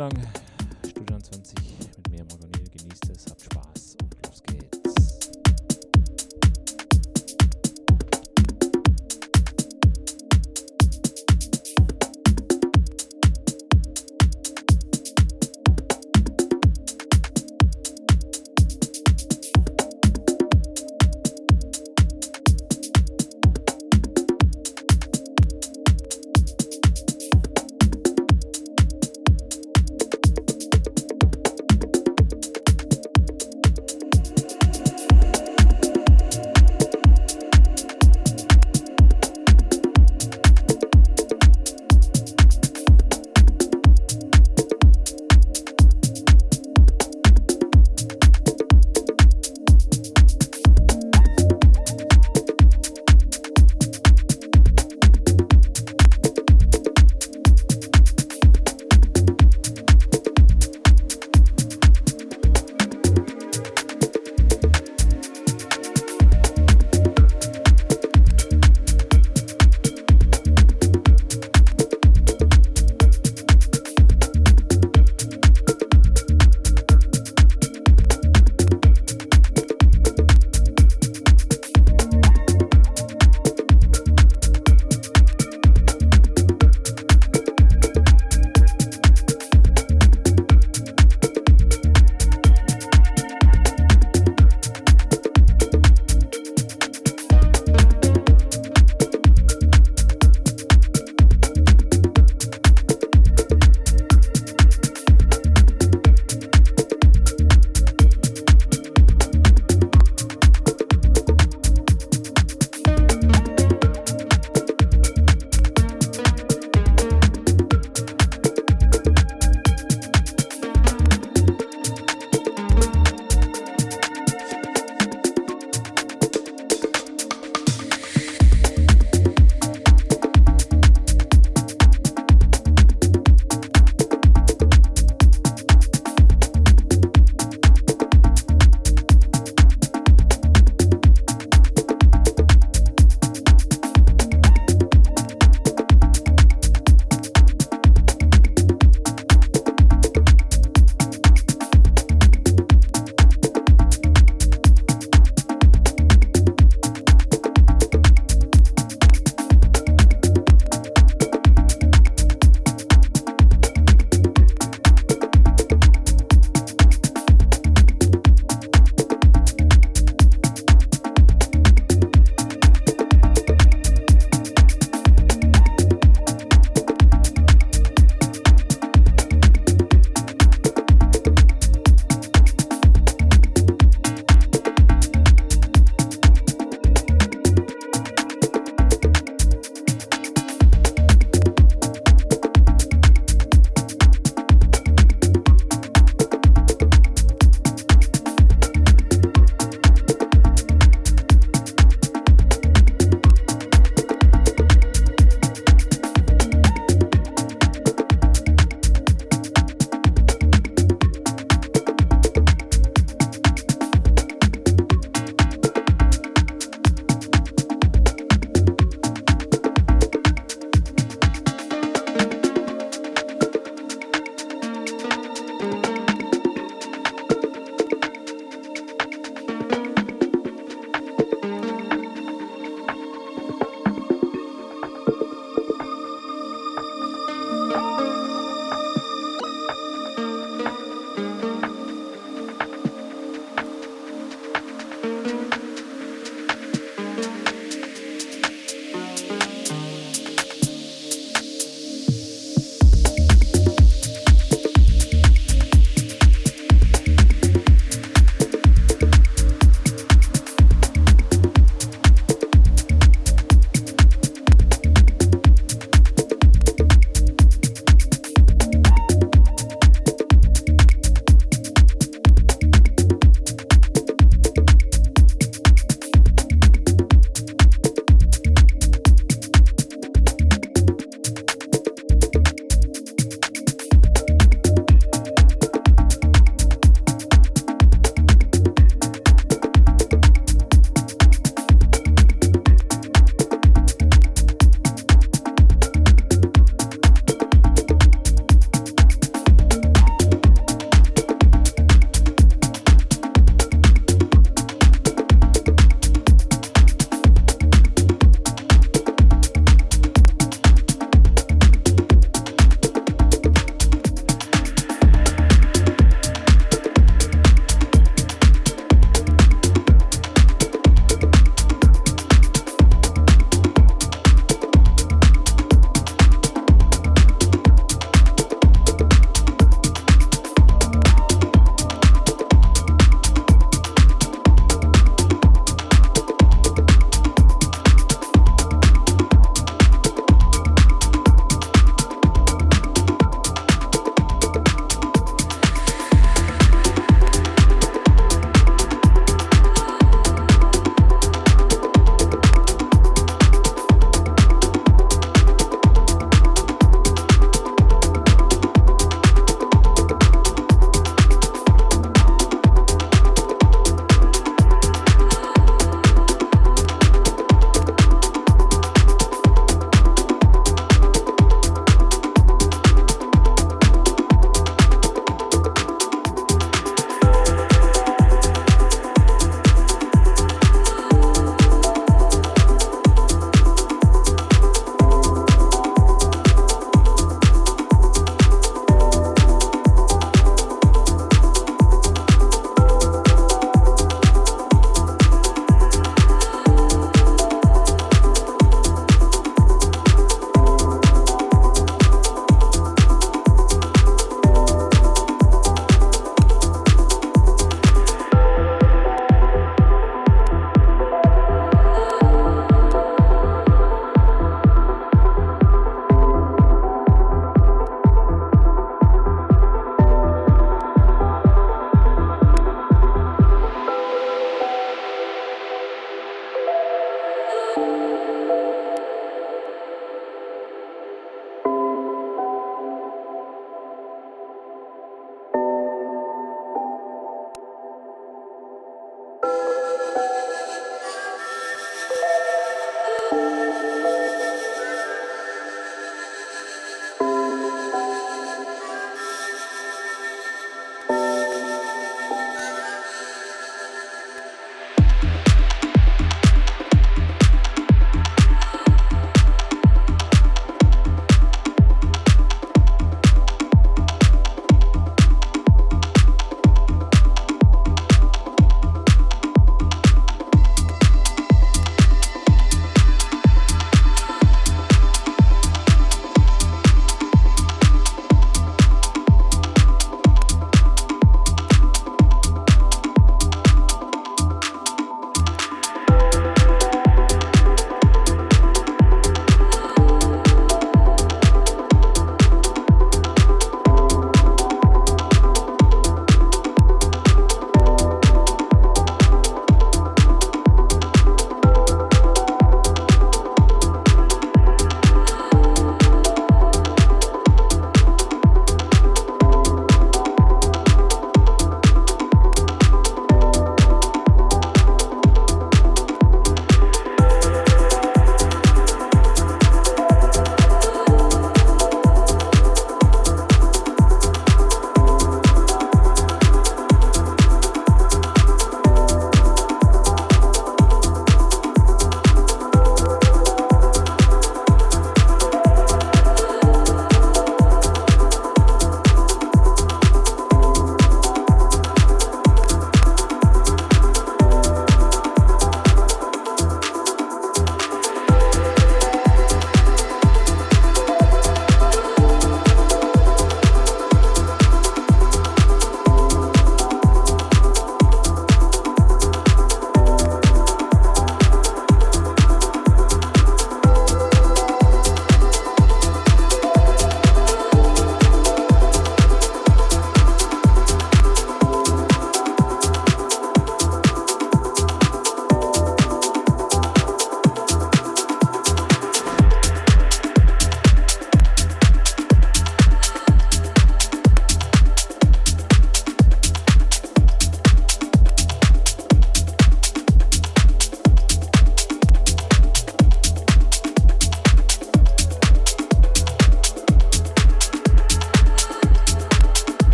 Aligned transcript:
lang 0.00 0.16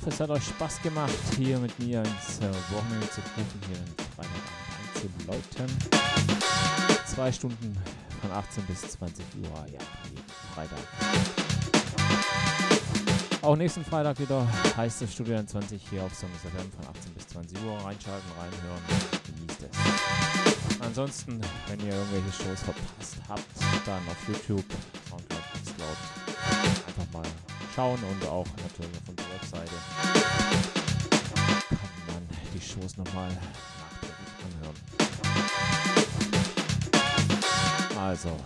hoffe, 0.00 0.10
es 0.10 0.20
hat 0.20 0.30
euch 0.30 0.44
Spaß 0.44 0.82
gemacht, 0.82 1.12
hier 1.36 1.58
mit 1.58 1.78
mir 1.78 1.98
ins 2.00 2.40
Wochenende 2.70 3.10
zu 3.10 3.20
rufen, 3.20 3.60
hier 3.66 3.76
in 3.76 3.84
Freitagabend 4.16 4.48
einzuläuten. 4.94 5.66
Zwei 7.06 7.32
Stunden 7.32 7.76
von 8.20 8.30
18 8.32 8.64
bis 8.64 8.80
20 8.92 9.24
Uhr, 9.42 9.66
ja, 9.66 9.78
jeden 10.08 10.24
Freitag. 10.54 10.78
Auch 13.42 13.56
nächsten 13.56 13.84
Freitag 13.84 14.18
wieder 14.20 14.46
heißt 14.76 15.02
es 15.02 15.12
Studio 15.12 15.42
20 15.42 15.82
hier 15.90 16.02
auf 16.02 16.14
Songs 16.14 16.40
FM 16.42 16.70
von 16.72 16.94
18 16.94 17.14
bis 17.14 17.26
20 17.28 17.58
Uhr. 17.64 17.72
Reinschalten, 17.84 18.30
reinhören, 18.38 18.82
genießt 19.26 19.62
es. 19.62 20.80
Ansonsten, 20.80 21.40
wenn 21.68 21.80
ihr 21.80 21.94
irgendwelche 21.94 22.42
Shows 22.42 22.62
verpasst 22.62 23.16
habt, 23.28 23.44
dann 23.86 24.02
auf 24.08 24.28
YouTube, 24.28 24.64
Soundcloud, 25.08 25.42
Mixcloud 25.54 25.96
einfach 26.86 27.12
mal 27.12 27.28
schauen 27.74 27.98
und 28.02 28.28
auch 28.28 28.46
Shows 32.90 32.96
nochmal 32.96 33.30
anhören. 34.44 34.76
Also, 37.98 38.36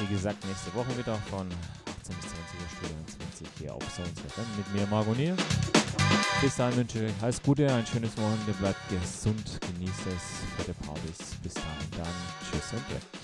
wie 0.00 0.06
gesagt, 0.06 0.44
nächste 0.46 0.74
Woche 0.74 0.96
wieder 0.96 1.16
von 1.30 1.48
18 2.00 2.16
bis 2.16 2.30
20 2.30 2.60
Uhr 2.60 2.68
Studio 2.76 2.96
20 3.06 3.48
hier 3.58 3.74
auf 3.74 3.82
Sounds 3.94 4.20
mit 4.56 4.74
mir 4.74 4.86
Margonier. 4.86 5.36
Bis 6.40 6.56
dahin 6.56 6.76
wünsche 6.76 7.04
ich 7.04 7.12
alles 7.22 7.42
Gute, 7.42 7.72
ein 7.72 7.86
schönes 7.86 8.16
Wochenende, 8.16 8.52
bleibt 8.58 8.80
gesund, 8.88 9.60
genießt 9.60 10.06
es, 10.08 10.56
fette 10.56 10.74
Partys. 10.84 11.36
Bis 11.42 11.54
dahin 11.54 11.90
dann, 11.96 12.14
tschüss 12.50 12.72
und 12.72 12.94
weg. 12.94 13.21